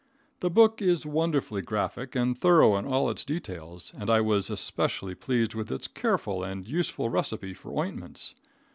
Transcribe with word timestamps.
The 0.39 0.49
book 0.49 0.81
is 0.81 1.05
wonderfully 1.05 1.61
graphic 1.61 2.15
and 2.15 2.35
thorough 2.35 2.75
in 2.75 2.85
all 2.85 3.11
its 3.11 3.23
details, 3.23 3.93
and 3.95 4.09
I 4.09 4.19
was 4.19 4.49
especially 4.49 5.13
pleased 5.13 5.53
with 5.53 5.71
its 5.71 5.87
careful 5.87 6.43
and 6.43 6.67
useful 6.67 7.09
recipe 7.09 7.53
for 7.53 7.79
ointments. 7.79 8.33